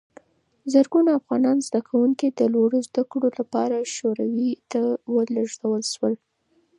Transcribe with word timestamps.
زرګونه 0.73 1.11
افغان 1.19 1.57
زدکوونکي 1.67 2.27
د 2.31 2.41
لوړو 2.53 2.79
زده 2.87 3.03
کړو 3.11 3.29
لپاره 3.39 3.89
شوروي 3.95 4.51
ته 4.71 4.81
ولېږل 5.13 5.81
شول. 5.93 6.13